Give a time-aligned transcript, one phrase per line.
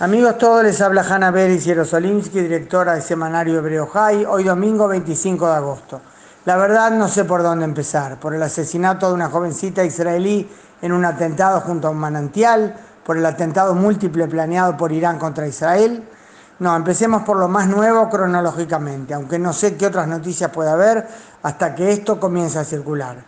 [0.00, 5.46] Amigos todos, les habla Hanna Beris Jerosolimsky, directora del semanario Hebreo High, hoy domingo 25
[5.46, 6.00] de agosto.
[6.46, 10.50] La verdad no sé por dónde empezar, por el asesinato de una jovencita israelí
[10.82, 12.74] en un atentado junto a un manantial,
[13.06, 16.02] por el atentado múltiple planeado por Irán contra Israel.
[16.58, 21.06] No, empecemos por lo más nuevo cronológicamente, aunque no sé qué otras noticias puede haber
[21.44, 23.18] hasta que esto comience a circular.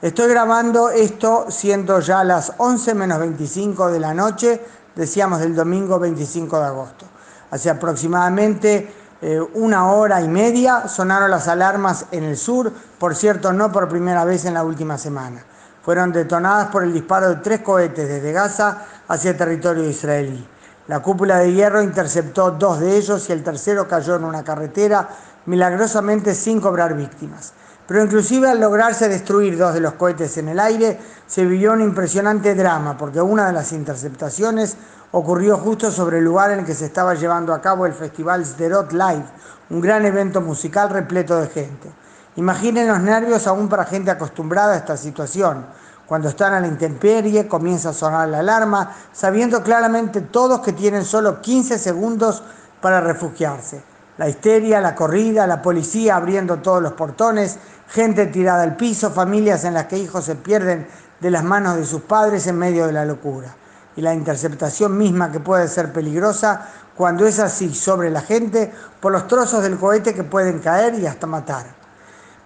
[0.00, 4.60] Estoy grabando esto siendo ya las 11 menos 25 de la noche
[4.94, 7.06] decíamos del domingo 25 de agosto.
[7.50, 13.52] Hace aproximadamente eh, una hora y media sonaron las alarmas en el sur, por cierto,
[13.52, 15.44] no por primera vez en la última semana.
[15.82, 20.46] Fueron detonadas por el disparo de tres cohetes desde Gaza hacia territorio israelí.
[20.88, 25.08] La cúpula de hierro interceptó dos de ellos y el tercero cayó en una carretera,
[25.46, 27.54] milagrosamente sin cobrar víctimas.
[27.86, 31.82] Pero inclusive al lograrse destruir dos de los cohetes en el aire, se vivió un
[31.82, 34.76] impresionante drama, porque una de las interceptaciones
[35.10, 38.44] ocurrió justo sobre el lugar en el que se estaba llevando a cabo el festival
[38.44, 39.24] Sderot Live,
[39.70, 41.90] un gran evento musical repleto de gente.
[42.36, 45.66] Imaginen los nervios aún para gente acostumbrada a esta situación.
[46.06, 51.04] Cuando están a la intemperie, comienza a sonar la alarma, sabiendo claramente todos que tienen
[51.04, 52.42] solo 15 segundos
[52.80, 53.93] para refugiarse.
[54.16, 59.64] La histeria, la corrida, la policía abriendo todos los portones, gente tirada al piso, familias
[59.64, 60.86] en las que hijos se pierden
[61.20, 63.54] de las manos de sus padres en medio de la locura.
[63.96, 69.12] Y la interceptación misma que puede ser peligrosa cuando es así sobre la gente por
[69.12, 71.66] los trozos del cohete que pueden caer y hasta matar.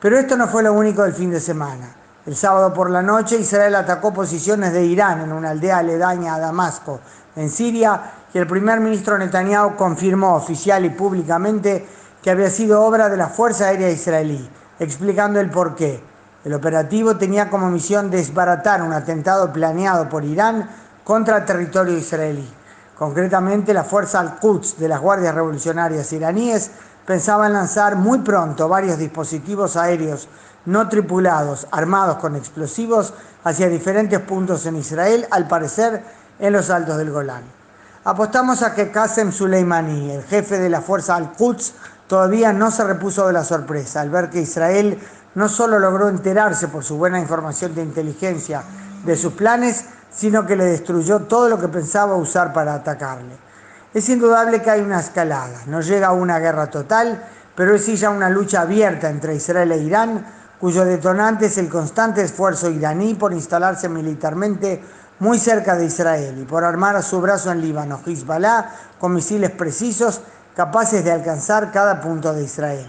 [0.00, 1.94] Pero esto no fue lo único del fin de semana.
[2.24, 6.38] El sábado por la noche Israel atacó posiciones de Irán en una aldea aledaña a
[6.38, 7.00] Damasco,
[7.36, 8.00] en Siria,
[8.32, 11.86] y el primer ministro Netanyahu confirmó oficial y públicamente
[12.22, 16.02] que había sido obra de la Fuerza Aérea Israelí explicando el porqué.
[16.44, 20.68] El operativo tenía como misión desbaratar un atentado planeado por Irán
[21.04, 22.48] contra el territorio israelí.
[22.96, 26.70] Concretamente, la fuerza Al-Quds de las Guardias Revolucionarias iraníes
[27.06, 30.28] pensaba en lanzar muy pronto varios dispositivos aéreos
[30.66, 36.02] no tripulados, armados con explosivos, hacia diferentes puntos en Israel, al parecer
[36.38, 37.57] en los altos del Golán.
[38.04, 41.74] Apostamos a que Qasem Soleimani, el jefe de la fuerza Al-Quds,
[42.06, 44.98] todavía no se repuso de la sorpresa al ver que Israel
[45.34, 48.62] no solo logró enterarse por su buena información de inteligencia
[49.04, 53.36] de sus planes, sino que le destruyó todo lo que pensaba usar para atacarle.
[53.92, 58.10] Es indudable que hay una escalada, no llega a una guerra total, pero es ya
[58.10, 60.24] una lucha abierta entre Israel e Irán,
[60.60, 64.82] cuyo detonante es el constante esfuerzo iraní por instalarse militarmente
[65.20, 69.50] muy cerca de Israel y por armar a su brazo en Líbano, Hezbollah, con misiles
[69.50, 70.20] precisos
[70.54, 72.88] capaces de alcanzar cada punto de Israel.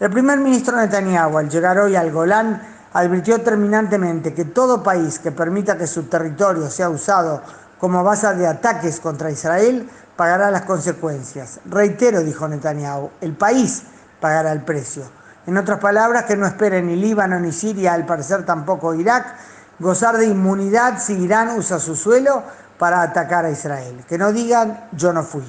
[0.00, 2.60] El primer ministro Netanyahu, al llegar hoy al Golán,
[2.92, 7.42] advirtió terminantemente que todo país que permita que su territorio sea usado
[7.78, 11.60] como base de ataques contra Israel pagará las consecuencias.
[11.64, 13.84] Reitero, dijo Netanyahu, el país
[14.20, 15.02] pagará el precio.
[15.46, 19.34] En otras palabras, que no espere ni Líbano ni Siria, al parecer tampoco Irak,
[19.78, 22.42] gozar de inmunidad si Irán usa su suelo
[22.78, 24.04] para atacar a Israel.
[24.08, 25.44] Que no digan yo no fui.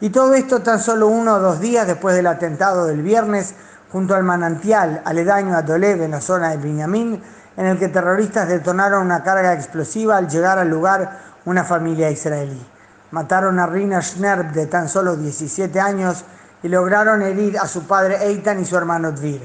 [0.00, 3.54] Y todo esto tan solo uno o dos días después del atentado del viernes
[3.90, 7.22] junto al manantial aledaño a Dolev en la zona de Binyamin,
[7.56, 12.64] en el que terroristas detonaron una carga explosiva al llegar al lugar una familia israelí.
[13.10, 16.24] Mataron a Rina Schnerb de tan solo 17 años
[16.62, 19.42] y lograron herir a su padre Eitan y su hermano Dvir.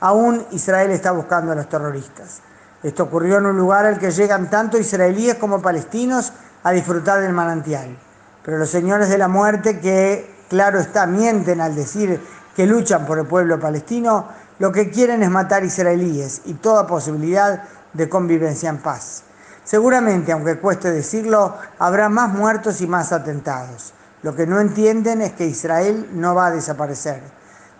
[0.00, 2.42] Aún Israel está buscando a los terroristas.
[2.84, 7.32] Esto ocurrió en un lugar al que llegan tanto israelíes como palestinos a disfrutar del
[7.32, 7.96] manantial.
[8.44, 12.20] Pero los señores de la muerte, que claro está, mienten al decir
[12.54, 14.28] que luchan por el pueblo palestino,
[14.58, 17.62] lo que quieren es matar israelíes y toda posibilidad
[17.94, 19.22] de convivencia en paz.
[19.64, 23.94] Seguramente, aunque cueste decirlo, habrá más muertos y más atentados.
[24.22, 27.22] Lo que no entienden es que Israel no va a desaparecer.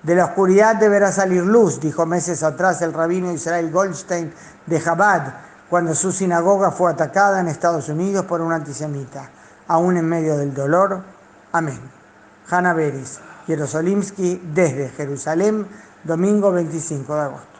[0.05, 4.33] De la oscuridad deberá salir luz, dijo meses atrás el rabino Israel Goldstein
[4.67, 5.35] de Chabad,
[5.69, 9.31] cuando su sinagoga fue atacada en Estados Unidos por un antisemita
[9.69, 11.03] aún en medio del dolor.
[11.53, 11.81] Amén.
[12.51, 15.67] Hanna Beris, Jerosolimsky, desde Jerusalén,
[16.05, 17.54] domingo 25 de agosto.